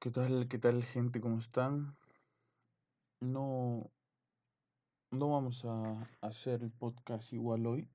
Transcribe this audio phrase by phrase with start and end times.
[0.00, 1.20] ¿Qué tal, qué tal, gente?
[1.20, 1.96] ¿Cómo están?
[3.20, 3.90] No,
[5.10, 7.88] no vamos a hacer el podcast igual hoy.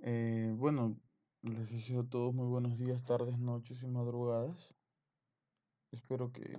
[0.00, 0.98] Eh, bueno,
[1.42, 4.74] les deseo a todos muy buenos días, tardes, noches y madrugadas.
[5.92, 6.58] Espero que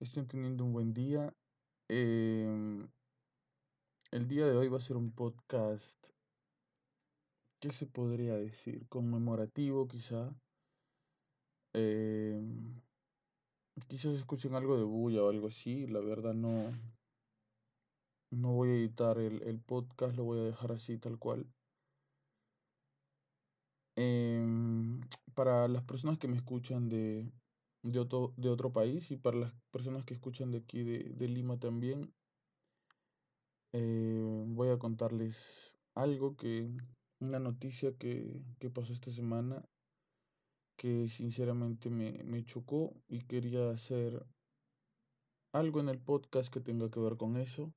[0.00, 1.32] estén teniendo un buen día.
[1.88, 2.88] Em,
[4.10, 5.94] el día de hoy va a ser un podcast,
[7.60, 8.84] ¿qué se podría decir?
[8.88, 10.34] Conmemorativo, quizá.
[11.74, 12.80] Em,
[13.88, 15.86] quizás escuchen algo de bulla o algo así.
[15.88, 16.72] La verdad no,
[18.30, 21.46] no voy a editar el, el podcast, lo voy a dejar así tal cual.
[23.96, 25.00] Em,
[25.34, 27.30] para las personas que me escuchan de,
[27.82, 31.28] de otro, de otro país y para las personas que escuchan de aquí de, de
[31.28, 32.12] Lima también,
[33.72, 35.36] eh, voy a contarles
[35.94, 36.70] algo que,
[37.20, 39.64] una noticia que, que pasó esta semana
[40.84, 44.22] que sinceramente me, me chocó y quería hacer
[45.54, 47.72] algo en el podcast que tenga que ver con eso.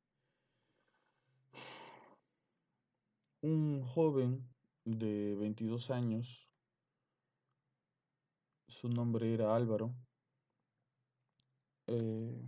[3.42, 4.46] Un joven
[4.84, 6.50] de 22 años,
[8.68, 9.96] su nombre era Álvaro.
[11.88, 12.46] eh,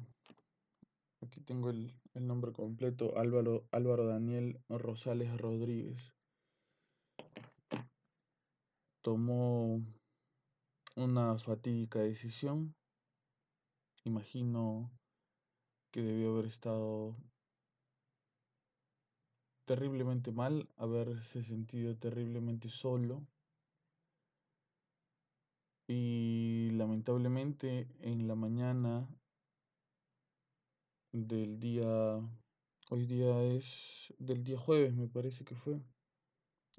[1.21, 6.13] aquí tengo el, el nombre completo, Álvaro, Álvaro Daniel Rosales Rodríguez.
[9.02, 9.81] Tomó
[10.95, 12.75] una fatídica decisión.
[14.03, 14.91] Imagino
[15.91, 17.15] que debió haber estado
[19.65, 23.27] terriblemente mal, haberse sentido terriblemente solo.
[25.87, 29.07] Y lamentablemente en la mañana
[31.11, 32.19] del día,
[32.89, 35.81] hoy día es del día jueves me parece que fue,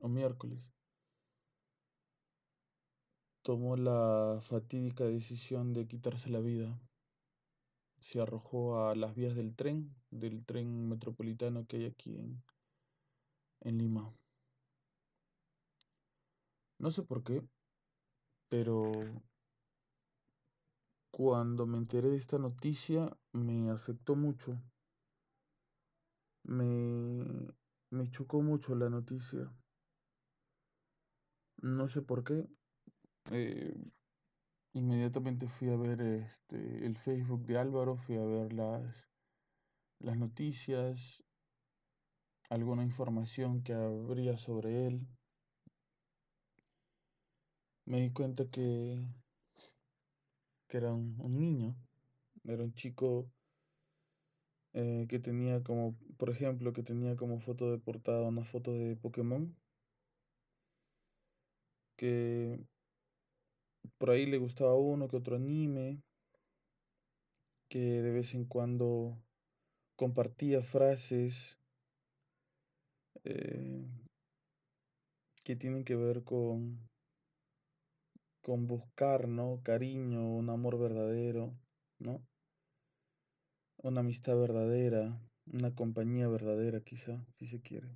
[0.01, 0.61] o miércoles,
[3.51, 6.79] tomó la fatídica decisión de quitarse la vida.
[7.99, 12.45] Se arrojó a las vías del tren, del tren metropolitano que hay aquí en,
[13.63, 14.15] en Lima.
[16.79, 17.43] No sé por qué,
[18.49, 18.93] pero
[21.11, 24.63] cuando me enteré de esta noticia me afectó mucho.
[26.45, 27.49] Me,
[27.91, 29.53] me chocó mucho la noticia.
[31.63, 32.47] No sé por qué.
[33.31, 33.73] Eh,
[34.73, 39.09] inmediatamente fui a ver este, el Facebook de Álvaro, fui a ver las,
[40.01, 41.23] las noticias,
[42.49, 45.07] alguna información que habría sobre él.
[47.87, 49.05] Me di cuenta que,
[50.69, 51.77] que era un, niño,
[52.45, 53.31] era un chico
[54.73, 58.97] eh, que tenía como, por ejemplo, que tenía como foto de portada una foto de
[58.97, 59.57] Pokémon,
[61.97, 62.59] que
[63.99, 66.03] por ahí le gustaba uno que otro anime,
[67.69, 69.17] que de vez en cuando
[69.97, 71.59] compartía frases
[73.25, 73.87] eh,
[75.45, 76.89] que tienen que ver con,
[78.43, 79.61] con buscar, ¿no?
[79.63, 81.55] Cariño, un amor verdadero,
[81.99, 82.23] ¿no?
[83.83, 87.89] Una amistad verdadera, una compañía verdadera quizá, si se quiere.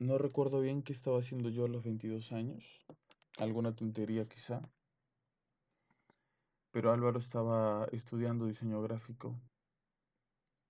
[0.00, 2.64] No recuerdo bien qué estaba haciendo yo a los 22 años,
[3.36, 4.62] alguna tontería quizá,
[6.70, 9.34] pero Álvaro estaba estudiando diseño gráfico.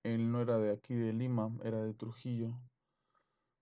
[0.03, 2.55] Él no era de aquí de Lima, era de Trujillo,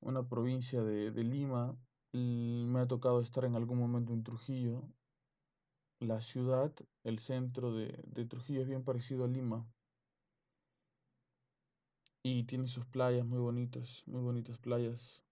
[0.01, 1.77] una provincia de, de Lima.
[2.13, 4.85] Me ha tocado estar en algún momento en Trujillo.
[5.99, 6.73] La ciudad,
[7.03, 9.67] el centro de, de Trujillo es bien parecido a Lima
[12.23, 15.26] y tiene sus playas muy bonitas, muy bonitas playas.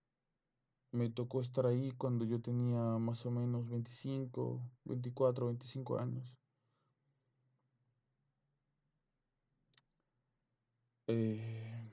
[0.95, 6.33] Me tocó estar ahí cuando yo tenía más o menos 25, 24, 25 años.
[11.09, 11.93] Eh,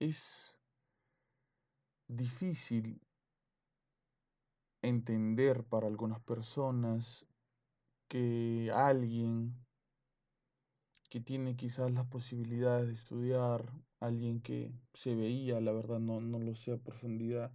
[0.00, 0.58] es
[2.08, 3.00] difícil
[4.82, 7.24] entender para algunas personas
[8.08, 9.54] que alguien
[11.10, 16.38] que tiene quizás las posibilidades de estudiar, alguien que se veía, la verdad no, no
[16.38, 17.52] lo sé a profundidad,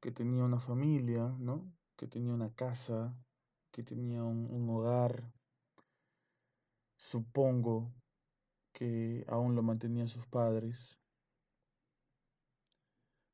[0.00, 1.72] que tenía una familia, ¿no?
[1.96, 3.14] Que tenía una casa,
[3.70, 5.32] que tenía un, hogar,
[6.96, 7.92] supongo
[8.72, 10.98] que aún lo mantenían sus padres.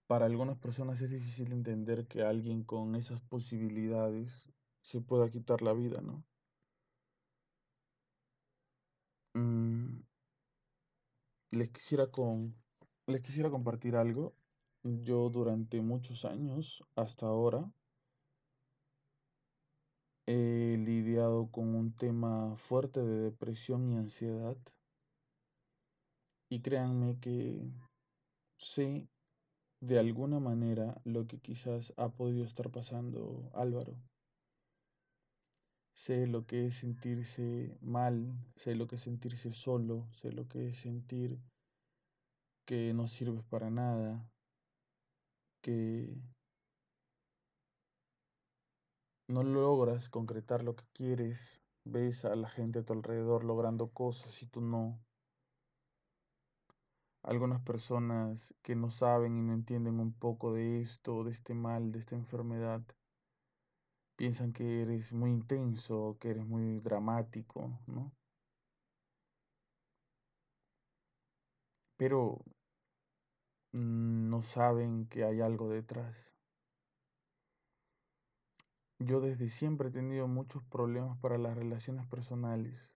[0.07, 4.49] Para algunas personas es difícil entender que alguien con esas posibilidades
[4.83, 6.25] se pueda quitar la vida, ¿no?
[9.35, 10.01] Mm,
[11.51, 12.55] les quisiera con-
[13.07, 14.35] les quisiera compartir algo.
[14.83, 17.73] Yo durante muchos años, hasta ahora,
[20.27, 24.57] he lidiado con un tema fuerte de depresión y ansiedad.
[26.51, 27.73] Y créanme que
[28.57, 29.09] sé
[29.81, 34.08] de alguna manera lo que quizás ha podido estar pasando Álvaro.
[35.99, 40.69] Sé lo que es sentirse mal, sé lo que es sentirse solo, sé lo que
[40.69, 41.41] es sentir
[42.65, 44.31] que no sirves para nada,
[45.61, 46.23] que
[49.27, 54.41] no logras concretar lo que quieres, ves a la gente a tu alrededor logrando cosas
[54.41, 55.05] y tú no.
[57.25, 61.91] Algunas personas que no saben y no entienden un poco de esto, de este mal,
[61.91, 62.83] de esta enfermedad,
[64.19, 68.13] piensan que eres muy intenso, que eres muy dramático, ¿no?
[71.97, 72.39] Pero
[73.73, 76.35] mm, no saben que hay algo detrás.
[78.99, 82.93] Yo desde siempre he tenido muchos problemas para las relaciones personales.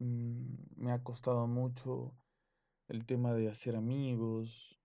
[0.00, 2.16] Mm, me ha costado mucho
[2.88, 4.81] el tema de hacer amigos,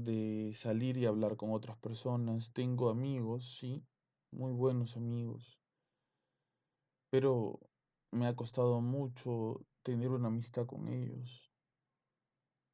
[0.00, 2.52] de salir y hablar con otras personas.
[2.52, 3.86] Tengo amigos, sí,
[4.32, 5.58] muy buenos amigos,
[7.10, 7.60] pero
[8.10, 11.52] me ha costado mucho tener una amistad con ellos.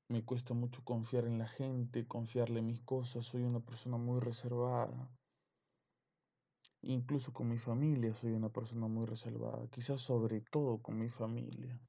[0.09, 3.25] Me cuesta mucho confiar en la gente, confiarle mis cosas.
[3.27, 5.11] Soy una persona muy reservada.
[6.83, 9.67] Incluso con mi familia soy una persona muy reservada.
[9.71, 11.81] Quizás sobre todo con mi familia.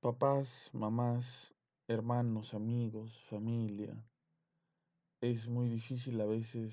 [0.00, 1.52] Papás, mamás,
[1.88, 4.00] hermanos, amigos, familia.
[5.20, 6.72] Es muy difícil a veces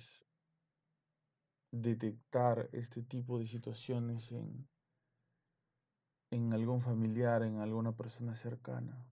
[1.71, 4.69] detectar este tipo de situaciones en,
[6.29, 9.11] en algún familiar, en alguna persona cercana.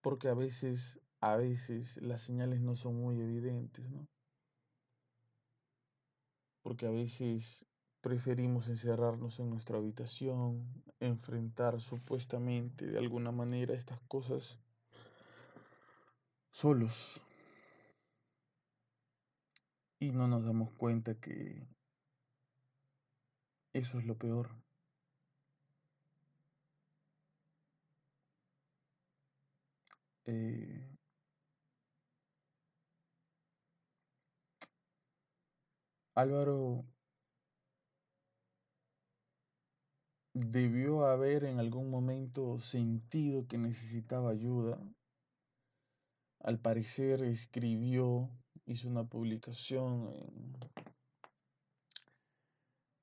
[0.00, 4.08] Porque a veces, a veces las señales no son muy evidentes, ¿no?
[6.62, 7.66] Porque a veces
[8.02, 14.58] preferimos encerrarnos en nuestra habitación, enfrentar supuestamente de alguna manera estas cosas
[16.50, 17.20] solos.
[20.00, 21.64] Y no nos damos cuenta que
[23.72, 24.50] eso es lo peor.
[30.26, 30.88] Eh,
[36.14, 36.84] Álvaro
[40.34, 44.78] debió haber en algún momento sentido que necesitaba ayuda.
[46.40, 48.30] Al parecer escribió,
[48.66, 50.12] hizo una publicación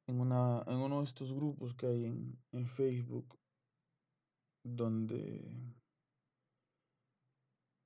[0.08, 3.38] en, una, en uno de estos grupos que hay en, en Facebook,
[4.64, 5.74] donde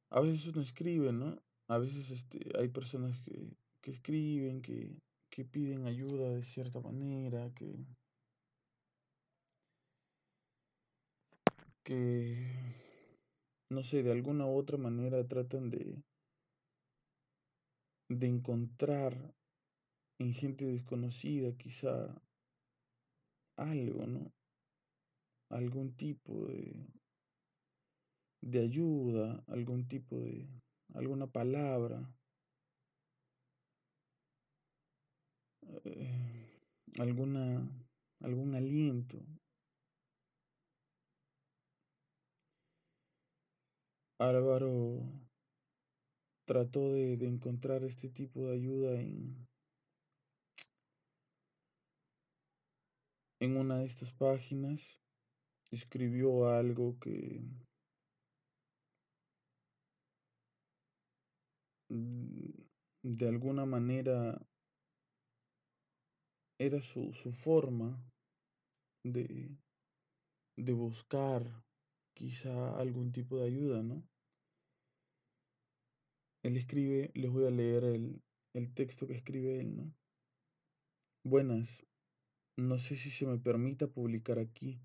[0.09, 1.39] a veces uno escribe, ¿no?
[1.67, 4.95] A veces este, hay personas que, que escriben, que,
[5.29, 7.85] que piden ayuda de cierta manera, que,
[11.83, 12.37] que,
[13.69, 16.03] no sé, de alguna u otra manera tratan de,
[18.09, 19.35] de encontrar
[20.19, 22.21] en gente desconocida quizá
[23.57, 24.31] algo, ¿no?
[25.49, 26.87] Algún tipo de,
[28.41, 30.47] de ayuda, algún tipo de,
[30.93, 32.09] alguna palabra,
[35.85, 36.49] eh,
[36.99, 37.67] alguna,
[38.21, 39.19] algún aliento.
[44.23, 45.03] Álvaro
[46.45, 49.47] trató de, de encontrar este tipo de ayuda en,
[53.41, 55.01] en una de estas páginas
[55.71, 57.41] escribió algo que
[61.89, 62.49] mm,
[63.03, 64.39] de alguna manera
[66.59, 68.01] era su, su forma
[69.03, 69.57] de,
[70.55, 71.43] de buscar
[72.15, 74.12] quizá algún tipo de ayuda, ¿no?
[76.43, 78.21] Él escribe, les voy a leer el,
[78.53, 79.93] el texto que escribe él, ¿no?
[81.23, 81.85] Buenas,
[82.57, 84.81] no sé si se me permita publicar aquí,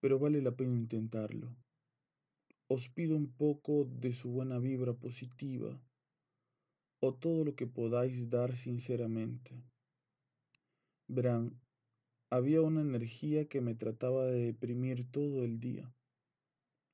[0.00, 1.54] pero vale la pena intentarlo.
[2.66, 5.80] Os pido un poco de su buena vibra positiva
[7.00, 9.62] o todo lo que podáis dar sinceramente.
[11.08, 11.60] Verán,
[12.30, 15.94] había una energía que me trataba de deprimir todo el día,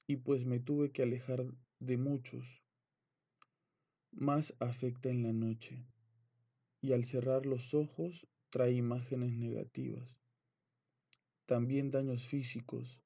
[0.08, 1.46] y pues me tuve que alejar
[1.80, 2.63] de muchos.
[4.16, 5.84] Más afecta en la noche,
[6.80, 10.16] y al cerrar los ojos trae imágenes negativas.
[11.46, 13.02] también daños físicos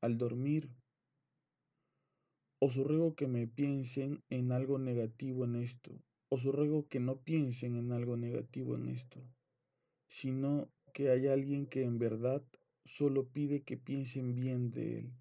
[0.00, 0.70] al dormir.
[2.58, 5.92] Os ruego que me piensen en algo negativo en esto.
[6.30, 9.22] Os ruego que no piensen en algo negativo en esto,
[10.08, 12.42] sino que hay alguien que en verdad
[12.86, 15.12] solo pide que piensen bien de él.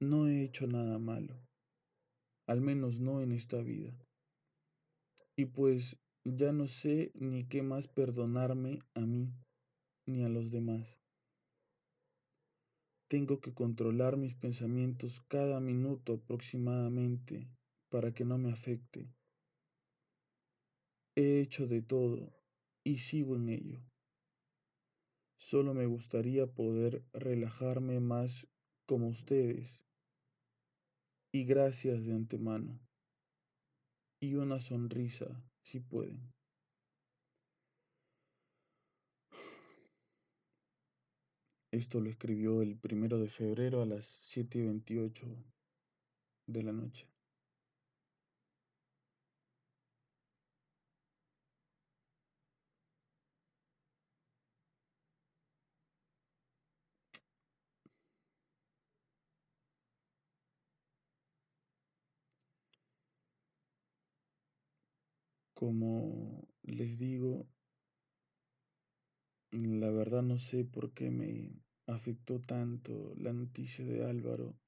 [0.00, 1.43] No he hecho nada malo,
[2.46, 3.96] al menos no en esta vida.
[5.36, 9.32] Y pues ya no sé ni qué más perdonarme a mí
[10.06, 10.98] ni a los demás.
[13.08, 17.48] Tengo que controlar mis pensamientos cada minuto aproximadamente
[17.90, 19.08] para que no me afecte.
[21.16, 22.32] He hecho de todo
[22.82, 23.80] y sigo en ello.
[25.38, 28.48] Solo me gustaría poder relajarme más
[28.86, 29.83] como ustedes.
[31.34, 32.78] Y gracias de antemano.
[34.20, 35.26] Y una sonrisa,
[35.64, 36.32] si pueden.
[41.72, 45.26] Esto lo escribió el primero de febrero a las 7 y 28
[46.46, 47.13] de la noche.
[65.64, 67.48] Como les digo,
[69.52, 74.58] la verdad no sé por qué me afectó tanto la noticia de Álvaro,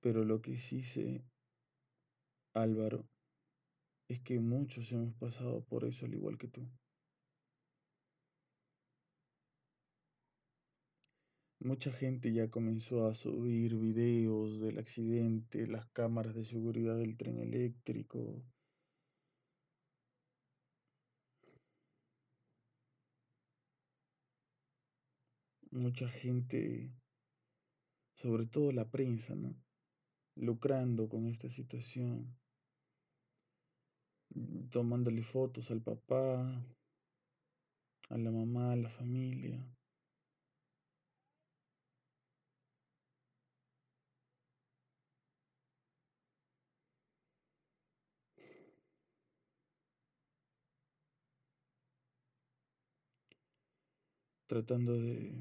[0.00, 1.24] pero lo que sí sé,
[2.54, 3.08] Álvaro,
[4.06, 6.64] es que muchos hemos pasado por eso al igual que tú.
[11.66, 17.40] Mucha gente ya comenzó a subir videos del accidente, las cámaras de seguridad del tren
[17.40, 18.40] eléctrico.
[25.72, 26.94] Mucha gente,
[28.14, 29.52] sobre todo la prensa, ¿no?
[30.36, 32.38] Lucrando con esta situación,
[34.70, 36.64] tomándole fotos al papá,
[38.08, 39.75] a la mamá, a la familia.
[54.56, 55.34] Tratando de,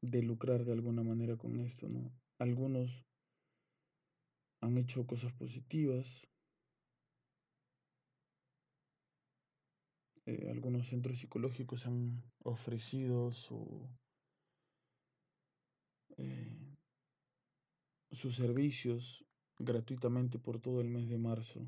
[0.00, 2.10] de lucrar de alguna manera con esto, ¿no?
[2.38, 3.04] Algunos
[4.62, 6.06] han hecho cosas positivas,
[10.24, 13.86] eh, algunos centros psicológicos han ofrecido su,
[16.16, 16.74] eh,
[18.12, 19.26] sus servicios
[19.58, 21.66] gratuitamente por todo el mes de marzo.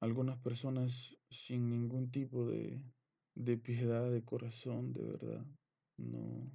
[0.00, 2.82] Algunas personas sin ningún tipo de,
[3.34, 5.46] de piedad de corazón, de verdad,
[5.98, 6.50] no,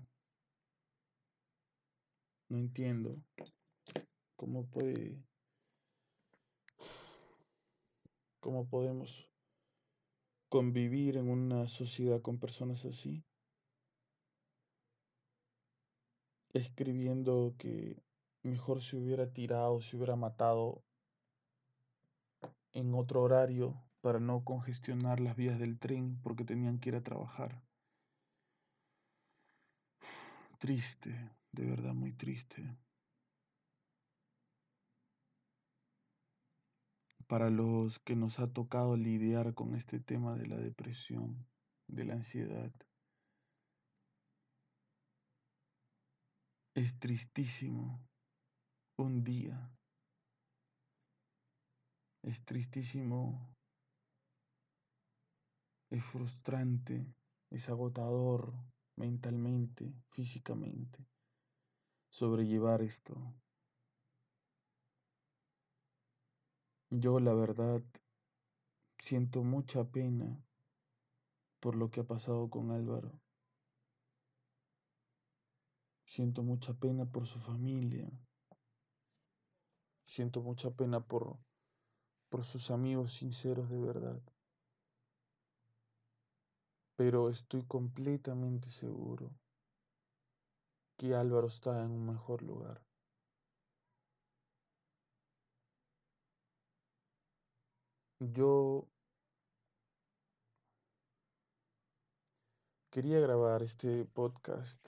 [2.50, 3.22] no entiendo
[4.36, 5.24] cómo puede,
[8.40, 9.30] cómo podemos
[10.50, 13.24] convivir en una sociedad con personas así,
[16.54, 18.02] escribiendo que
[18.42, 20.84] mejor se hubiera tirado, se hubiera matado
[22.76, 27.04] en otro horario para no congestionar las vías del tren porque tenían que ir a
[27.04, 27.64] trabajar.
[30.60, 32.78] Triste, de verdad muy triste.
[37.28, 41.48] Para los que nos ha tocado lidiar con este tema de la depresión,
[41.88, 42.72] de la ansiedad.
[46.76, 48.06] Es tristísimo
[48.98, 49.75] un día
[52.26, 53.56] es tristísimo,
[55.92, 57.06] es frustrante,
[57.52, 58.52] es agotador
[58.96, 61.06] mentalmente, físicamente,
[62.10, 63.16] sobrellevar esto.
[66.90, 67.84] Yo la verdad
[69.00, 70.44] siento mucha pena
[71.60, 73.22] por lo que ha pasado con Álvaro.
[76.08, 78.10] Siento mucha pena por su familia.
[80.08, 81.45] Siento mucha pena por
[82.30, 84.22] por sus amigos sinceros de verdad.
[86.96, 89.32] Pero estoy completamente seguro
[90.98, 92.82] que Álvaro está en un mejor lugar.
[98.20, 98.88] Yo
[102.90, 104.80] quería grabar este podcast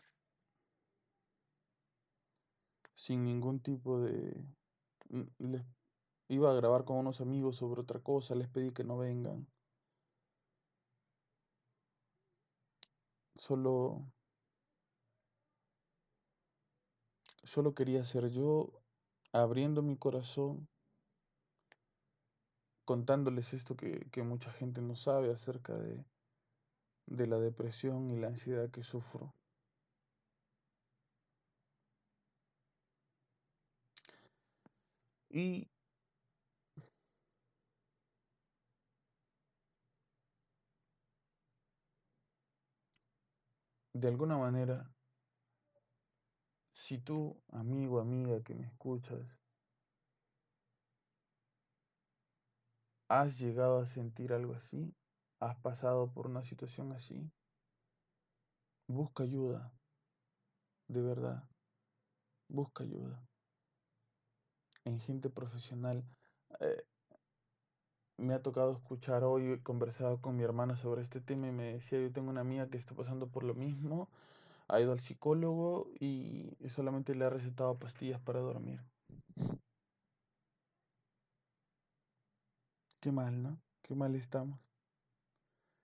[2.96, 4.44] sin ningún tipo de
[6.29, 9.48] Iba a grabar con unos amigos sobre otra cosa, les pedí que no vengan.
[13.38, 14.05] Solo
[17.43, 18.72] solo quería ser yo
[19.31, 20.67] abriendo mi corazón,
[22.86, 26.03] contándoles esto que, que mucha gente no sabe acerca de,
[27.07, 29.34] de la depresión y la ansiedad que sufro.
[35.29, 35.67] Y
[44.00, 44.94] de alguna manera,
[46.72, 49.20] si tú, amigo, amiga que me escuchas,
[53.10, 54.94] has llegado a sentir algo así,
[55.39, 57.32] has pasado por una situación así,
[58.88, 59.74] busca ayuda,
[60.88, 61.50] de verdad,
[62.48, 63.27] busca ayuda
[64.86, 66.04] en gente profesional.
[66.60, 66.84] Eh,
[68.18, 71.74] me ha tocado escuchar hoy, he conversado con mi hermana sobre este tema y me
[71.74, 74.10] decía, yo tengo una amiga que está pasando por lo mismo,
[74.68, 78.82] ha ido al psicólogo y solamente le ha recetado pastillas para dormir.
[83.00, 83.60] Qué mal, ¿no?
[83.82, 84.60] Qué mal estamos.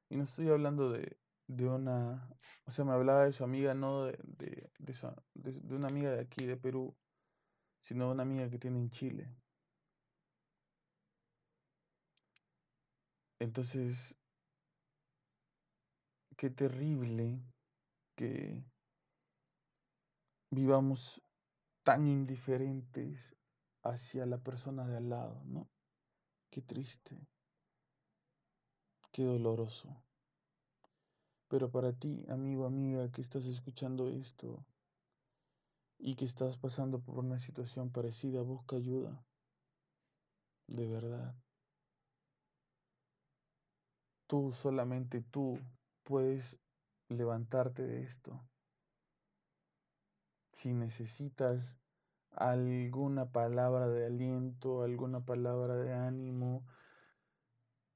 [0.09, 2.29] Y no estoy hablando de, de una,
[2.65, 4.93] o sea, me hablaba de su amiga, no de, de, de,
[5.33, 6.95] de, de una amiga de aquí, de Perú,
[7.83, 9.29] sino de una amiga que tiene en Chile.
[13.43, 14.15] Entonces,
[16.37, 17.43] qué terrible
[18.15, 18.63] que
[20.49, 21.21] vivamos
[21.83, 23.35] tan indiferentes
[23.83, 25.67] hacia la persona de al lado, ¿no?
[26.51, 27.27] Qué triste,
[29.11, 30.01] qué doloroso.
[31.49, 34.65] Pero para ti, amigo, amiga, que estás escuchando esto
[35.99, 39.21] y que estás pasando por una situación parecida, busca ayuda.
[40.67, 41.35] De verdad.
[44.27, 45.59] Tú, solamente tú,
[46.03, 46.57] puedes
[47.09, 48.41] levantarte de esto.
[50.57, 51.77] Si necesitas
[52.31, 56.65] alguna palabra de aliento, alguna palabra de ánimo,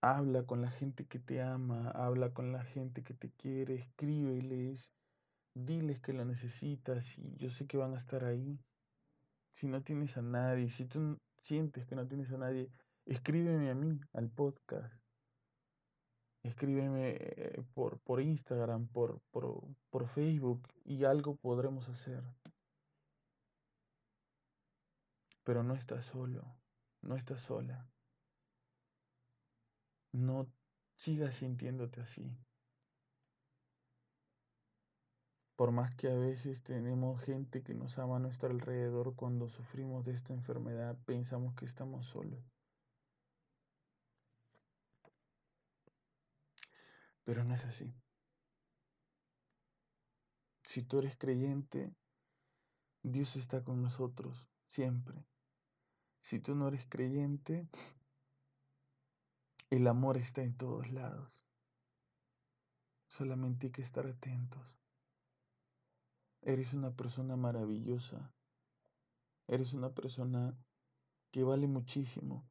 [0.01, 4.91] habla con la gente que te ama, habla con la gente que te quiere, escríbeles,
[5.53, 8.59] diles que lo necesitas y yo sé que van a estar ahí.
[9.53, 12.69] Si no tienes a nadie, si tú sientes que no tienes a nadie,
[13.05, 15.06] escríbeme a mí, al podcast.
[16.47, 22.23] Escríbeme eh, por, por Instagram, por, por, por Facebook y algo podremos hacer.
[25.43, 26.45] Pero no estás solo,
[27.01, 27.89] no estás sola.
[30.13, 30.47] No
[30.95, 32.37] sigas sintiéndote así.
[35.57, 40.05] Por más que a veces tenemos gente que nos ama a nuestro alrededor, cuando sufrimos
[40.05, 42.56] de esta enfermedad pensamos que estamos solos.
[47.27, 47.93] Pero no es así.
[50.63, 51.93] Si tú eres creyente,
[53.03, 55.25] Dios está con nosotros siempre.
[56.21, 57.67] Si tú no eres creyente,
[59.69, 61.45] el amor está en todos lados.
[63.09, 64.79] Solamente hay que estar atentos.
[66.43, 68.33] Eres una persona maravillosa.
[69.49, 70.57] Eres una persona
[71.33, 72.49] que vale muchísimo.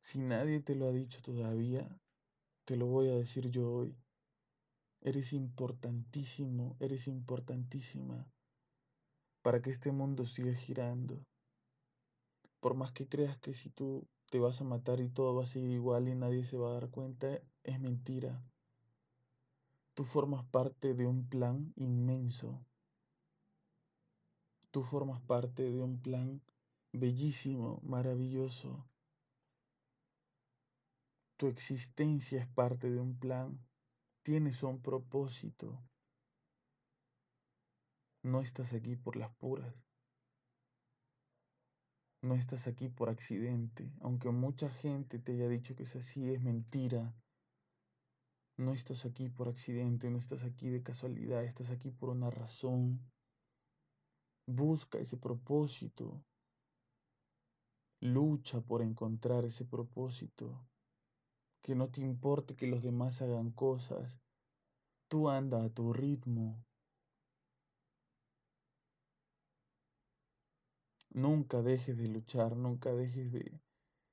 [0.00, 2.00] Si nadie te lo ha dicho todavía,
[2.64, 3.96] te lo voy a decir yo hoy.
[5.00, 8.26] Eres importantísimo, eres importantísima
[9.42, 11.22] para que este mundo siga girando.
[12.60, 15.46] Por más que creas que si tú te vas a matar y todo va a
[15.46, 18.42] seguir igual y nadie se va a dar cuenta, es mentira.
[19.92, 22.64] Tú formas parte de un plan inmenso.
[24.70, 26.40] Tú formas parte de un plan
[26.92, 28.86] bellísimo, maravilloso.
[31.44, 33.60] Tu existencia es parte de un plan.
[34.22, 35.78] Tienes un propósito.
[38.22, 39.76] No estás aquí por las puras.
[42.22, 43.92] No estás aquí por accidente.
[44.00, 47.14] Aunque mucha gente te haya dicho que es así, es mentira.
[48.56, 53.00] No estás aquí por accidente, no estás aquí de casualidad, estás aquí por una razón.
[54.46, 56.24] Busca ese propósito.
[58.00, 60.66] Lucha por encontrar ese propósito
[61.64, 64.20] que no te importe que los demás hagan cosas.
[65.08, 66.62] Tú anda a tu ritmo.
[71.08, 73.60] Nunca dejes de luchar, nunca dejes de,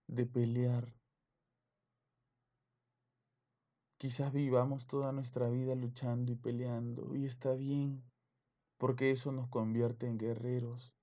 [0.07, 0.95] de pelear.
[3.97, 8.01] Quizás vivamos toda nuestra vida luchando y peleando, y está bien,
[8.77, 10.93] porque eso nos convierte en guerreros.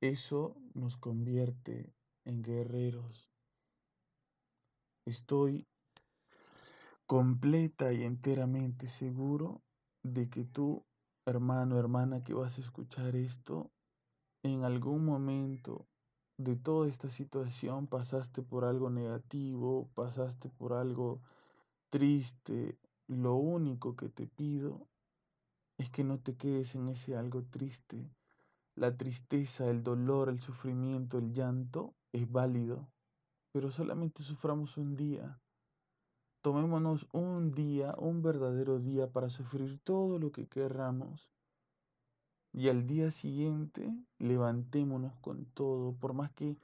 [0.00, 1.92] eso nos convierte
[2.24, 3.29] en guerreros.
[5.04, 5.66] Estoy
[7.06, 9.62] completa y enteramente seguro
[10.02, 10.84] de que tú,
[11.26, 13.70] hermano, hermana, que vas a escuchar esto,
[14.42, 15.86] en algún momento
[16.38, 21.20] de toda esta situación pasaste por algo negativo, pasaste por algo
[21.90, 22.78] triste.
[23.08, 24.86] Lo único que te pido
[25.76, 28.08] es que no te quedes en ese algo triste.
[28.74, 32.88] La tristeza, el dolor, el sufrimiento, el llanto es válido,
[33.52, 35.40] pero solamente suframos un día.
[36.42, 41.30] Tomémonos un día, un verdadero día para sufrir todo lo que querramos
[42.52, 46.56] y al día siguiente levantémonos con todo, por más que,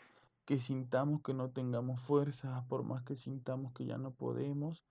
[0.44, 4.82] que sintamos que no tengamos fuerzas, por más que sintamos que ya no podemos,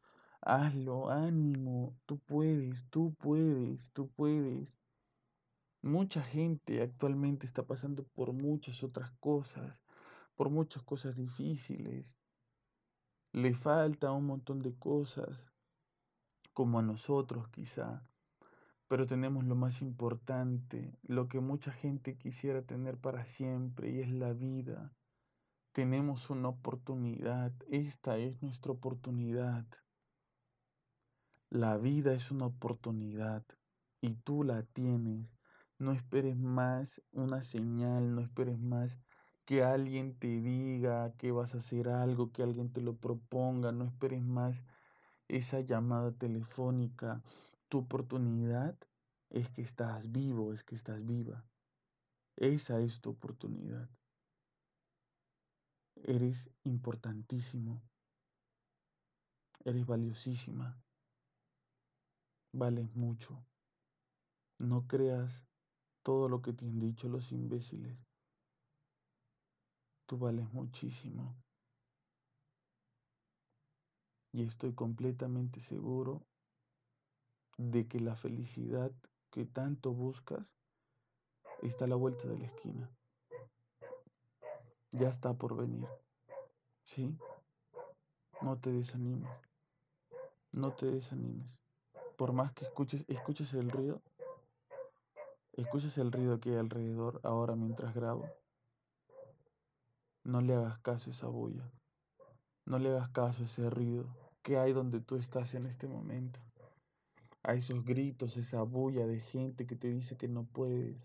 [0.42, 4.70] hazlo, ánimo, tú puedes, tú puedes, tú puedes.
[5.82, 9.78] Mucha gente actualmente está pasando por muchas otras cosas,
[10.36, 12.06] por muchas cosas difíciles.
[13.32, 15.52] Le falta un montón de cosas,
[16.54, 18.08] como a nosotros quizá.
[18.88, 24.12] Pero tenemos lo más importante, lo que mucha gente quisiera tener para siempre, y es
[24.12, 24.94] la vida.
[25.72, 29.66] Tenemos una oportunidad, esta es nuestra oportunidad.
[31.50, 33.44] La vida es una oportunidad
[34.02, 35.28] y tú la tienes.
[35.78, 38.98] No esperes más una señal, no esperes más
[39.46, 43.86] que alguien te diga que vas a hacer algo, que alguien te lo proponga, no
[43.86, 44.64] esperes más
[45.28, 47.22] esa llamada telefónica,
[47.70, 48.76] tu oportunidad
[49.30, 51.46] es que estás vivo, es que estás viva.
[52.36, 53.90] Esa es tu oportunidad.
[56.04, 57.82] Eres importantísimo.
[59.64, 60.82] Eres valiosísima.
[62.52, 63.46] Vales mucho.
[64.58, 65.48] No creas
[66.04, 67.98] todo lo que te han dicho los imbéciles.
[70.06, 71.36] Tú vales muchísimo.
[74.32, 76.22] Y estoy completamente seguro
[77.58, 78.92] de que la felicidad
[79.32, 80.46] que tanto buscas
[81.62, 82.90] está a la vuelta de la esquina.
[84.92, 85.88] Ya está por venir.
[86.86, 87.18] ¿Sí?
[88.42, 89.32] No te desanimes.
[90.52, 91.60] No te desanimes.
[92.18, 94.02] Por más que escuches, escuches el ruido,
[95.54, 98.30] escuches el ruido que hay alrededor ahora mientras grabo,
[100.26, 101.72] no le hagas caso a esa bulla.
[102.66, 106.42] No le hagas caso a ese ruido que hay donde tú estás en este momento
[107.46, 110.98] a esos gritos, esa bulla de gente que te dice que no puedes,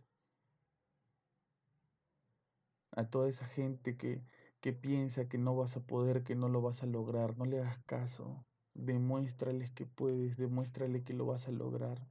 [2.92, 4.22] a toda esa gente que,
[4.62, 7.60] que piensa que no vas a poder, que no lo vas a lograr, no le
[7.60, 12.08] hagas caso, demuéstrales que puedes, demuéstrale que lo vas a lograr.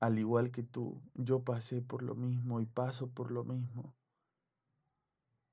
[0.00, 3.94] Al igual que tú, yo pasé por lo mismo y paso por lo mismo.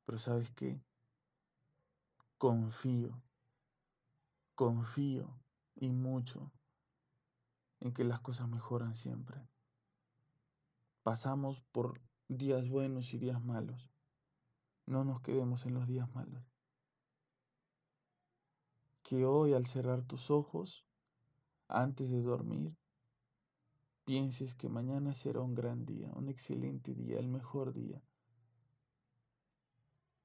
[0.06, 0.82] Pero sabes qué?
[2.38, 3.24] Confío,
[4.56, 5.40] confío
[5.76, 6.52] y mucho
[7.80, 9.48] en que las cosas mejoran siempre.
[11.04, 13.90] Pasamos por días buenos y días malos.
[14.86, 16.44] No nos quedemos en los días malos.
[19.04, 20.86] Que hoy al cerrar tus ojos,
[21.70, 22.78] antes de dormir,
[24.06, 28.02] pienses que mañana será un gran día, un excelente día, el mejor día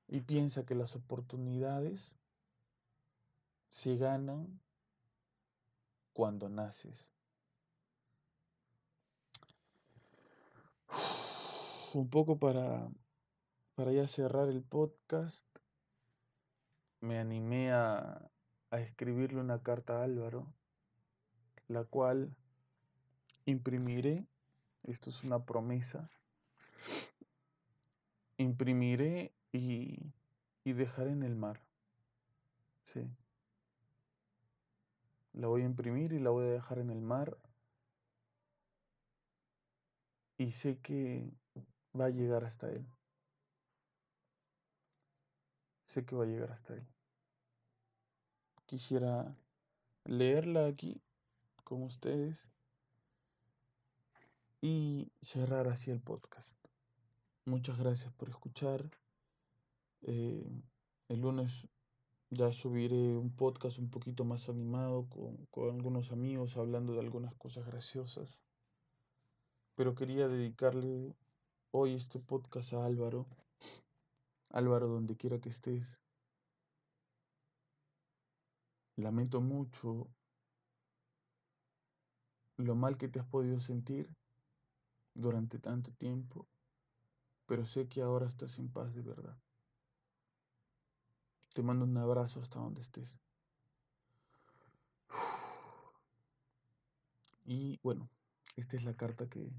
[0.09, 2.17] y piensa que las oportunidades
[3.69, 4.61] se ganan
[6.15, 7.13] cuando naces.
[11.95, 12.89] Un poco para,
[13.75, 15.45] para ya cerrar el podcast,
[17.01, 18.31] me animé a,
[18.71, 20.53] a escribirle una carta a Álvaro,
[21.69, 22.35] la cual
[23.51, 24.27] imprimiré,
[24.83, 26.11] esto es una promesa,
[28.37, 30.13] imprimiré y,
[30.65, 31.61] y dejar en el mar.
[32.93, 33.09] Sí.
[35.33, 37.39] La voy a imprimir y la voy a dejar en el mar.
[40.37, 41.31] Y sé que
[41.99, 42.87] va a llegar hasta él.
[45.87, 46.87] Sé que va a llegar hasta él.
[48.67, 49.35] Quisiera
[50.05, 51.01] leerla aquí
[51.65, 52.47] con ustedes
[54.61, 56.57] y cerrar así el podcast.
[57.45, 58.91] Muchas gracias por escuchar.
[60.03, 60.63] Eh,
[61.09, 61.67] el lunes
[62.31, 67.35] ya subiré un podcast un poquito más animado con, con algunos amigos hablando de algunas
[67.37, 68.41] cosas graciosas.
[69.75, 71.15] Pero quería dedicarle
[71.71, 73.27] hoy este podcast a Álvaro.
[74.51, 76.01] Álvaro, donde quiera que estés.
[78.97, 80.09] Lamento mucho
[82.57, 84.11] lo mal que te has podido sentir
[85.19, 86.47] durante tanto tiempo,
[87.47, 89.37] pero sé que ahora estás en paz de verdad.
[91.55, 93.19] Te mando un abrazo hasta donde estés.
[97.45, 98.09] Y bueno,
[98.57, 99.51] esta es la carta que,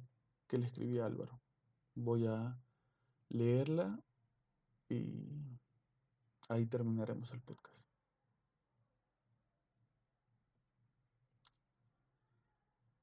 [0.48, 1.42] que le escribí a Álvaro.
[1.96, 2.58] Voy a
[3.28, 4.00] leerla
[4.88, 5.60] y
[6.48, 7.84] ahí terminaremos el podcast.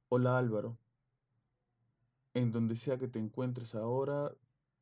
[0.08, 0.78] Hola Álvaro,
[2.36, 4.30] en donde sea que te encuentres ahora,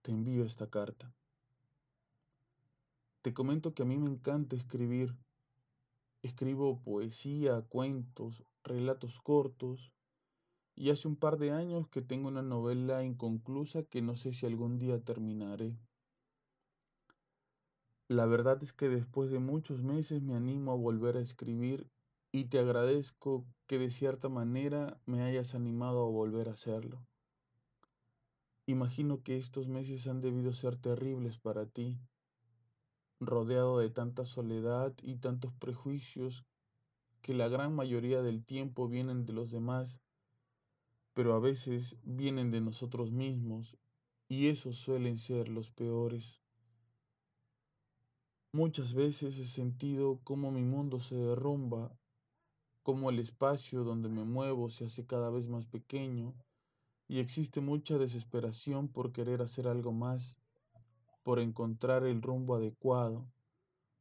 [0.02, 1.14] te envío esta carta.
[3.22, 5.14] Te comento que a mí me encanta escribir.
[6.22, 9.92] Escribo poesía, cuentos, relatos cortos,
[10.74, 14.46] y hace un par de años que tengo una novela inconclusa que no sé si
[14.46, 15.78] algún día terminaré.
[18.08, 21.88] La verdad es que después de muchos meses me animo a volver a escribir
[22.32, 27.06] y te agradezco que de cierta manera me hayas animado a volver a hacerlo.
[28.66, 31.98] Imagino que estos meses han debido ser terribles para ti,
[33.20, 36.46] rodeado de tanta soledad y tantos prejuicios
[37.20, 40.00] que la gran mayoría del tiempo vienen de los demás,
[41.12, 43.76] pero a veces vienen de nosotros mismos
[44.28, 46.40] y esos suelen ser los peores.
[48.52, 51.94] Muchas veces he sentido cómo mi mundo se derrumba,
[52.82, 56.34] cómo el espacio donde me muevo se hace cada vez más pequeño
[57.06, 60.34] y existe mucha desesperación por querer hacer algo más,
[61.22, 63.26] por encontrar el rumbo adecuado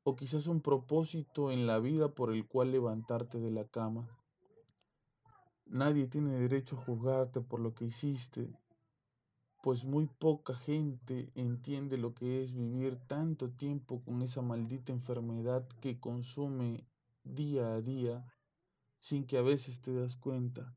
[0.03, 4.07] o quizás un propósito en la vida por el cual levantarte de la cama.
[5.65, 8.53] Nadie tiene derecho a juzgarte por lo que hiciste,
[9.63, 15.65] pues muy poca gente entiende lo que es vivir tanto tiempo con esa maldita enfermedad
[15.79, 16.85] que consume
[17.23, 18.25] día a día
[18.99, 20.75] sin que a veces te das cuenta.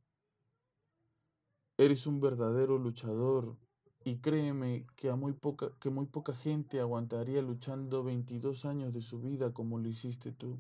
[1.79, 3.55] Eres un verdadero luchador
[4.03, 9.03] y créeme que, a muy poca, que muy poca gente aguantaría luchando 22 años de
[9.03, 10.59] su vida como lo hiciste tú.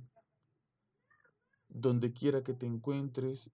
[1.71, 3.51] Donde quiera que te encuentres,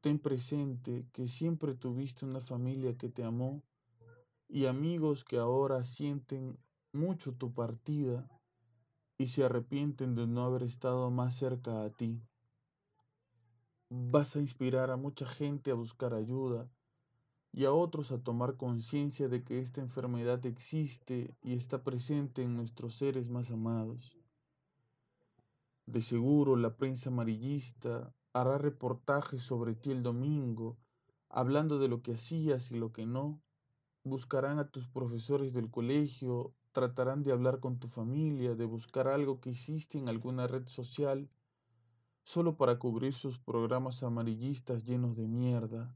[0.00, 3.62] ten presente que siempre tuviste una familia que te amó
[4.48, 6.58] y amigos que ahora sienten
[6.92, 8.28] mucho tu partida
[9.18, 12.20] y se arrepienten de no haber estado más cerca a ti.
[13.88, 16.68] Vas a inspirar a mucha gente a buscar ayuda
[17.56, 22.56] y a otros a tomar conciencia de que esta enfermedad existe y está presente en
[22.56, 24.18] nuestros seres más amados.
[25.86, 30.76] De seguro la prensa amarillista hará reportajes sobre ti el domingo,
[31.28, 33.40] hablando de lo que hacías y lo que no,
[34.02, 39.40] buscarán a tus profesores del colegio, tratarán de hablar con tu familia, de buscar algo
[39.40, 41.30] que hiciste en alguna red social,
[42.24, 45.94] solo para cubrir sus programas amarillistas llenos de mierda.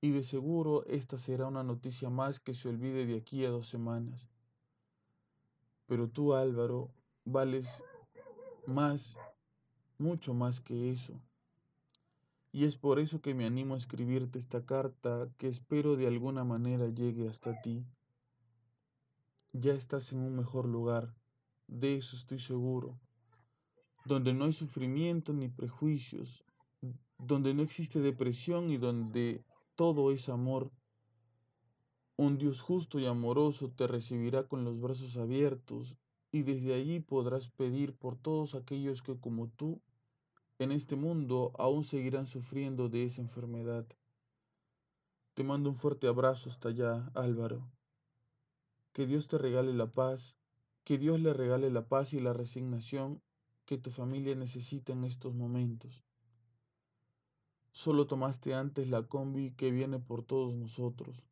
[0.00, 3.68] Y de seguro esta será una noticia más que se olvide de aquí a dos
[3.68, 4.28] semanas.
[5.86, 6.90] Pero tú, Álvaro,
[7.24, 7.66] vales
[8.66, 9.16] más,
[9.98, 11.20] mucho más que eso.
[12.52, 16.44] Y es por eso que me animo a escribirte esta carta que espero de alguna
[16.44, 17.84] manera llegue hasta ti.
[19.52, 21.14] Ya estás en un mejor lugar,
[21.66, 22.98] de eso estoy seguro,
[24.04, 26.44] donde no hay sufrimiento ni prejuicios,
[27.18, 29.44] donde no existe depresión y donde
[29.80, 30.70] todo es amor.
[32.18, 35.96] Un Dios justo y amoroso te recibirá con los brazos abiertos
[36.30, 39.80] y desde allí podrás pedir por todos aquellos que como tú
[40.58, 43.86] en este mundo aún seguirán sufriendo de esa enfermedad.
[45.32, 47.66] Te mando un fuerte abrazo hasta allá, Álvaro.
[48.92, 50.36] Que Dios te regale la paz,
[50.84, 53.22] que Dios le regale la paz y la resignación
[53.64, 56.04] que tu familia necesita en estos momentos.
[57.72, 61.22] Solo tomaste antes la combi que viene por todos nosotros.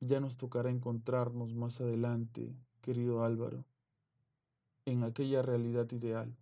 [0.00, 3.64] Ya nos tocará encontrarnos más adelante, querido Álvaro,
[4.84, 6.36] en aquella realidad ideal.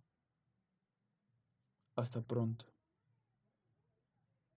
[1.95, 2.65] Hasta pronto.